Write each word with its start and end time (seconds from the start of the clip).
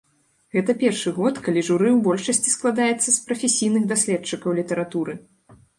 Гэта 0.55 0.75
першы 0.83 1.13
год, 1.17 1.35
калі 1.47 1.65
журы 1.69 1.89
ў 1.91 1.99
большасці 2.09 2.55
складаецца 2.57 3.07
з 3.11 3.17
прафесійных 3.29 3.83
даследчыкаў 3.95 4.59
літаратуры. 4.65 5.13